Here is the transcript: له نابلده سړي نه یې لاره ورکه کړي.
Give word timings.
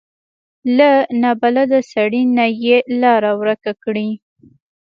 له 0.77 0.91
نابلده 1.21 1.79
سړي 1.93 2.23
نه 2.37 2.45
یې 2.63 2.77
لاره 3.01 3.31
ورکه 3.41 3.71
کړي. 3.83 4.09